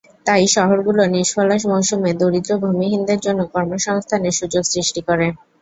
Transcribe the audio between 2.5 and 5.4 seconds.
ভূমিহীনদের জন্য কর্মসংস্থানের সুযোগ সৃষ্টি করে।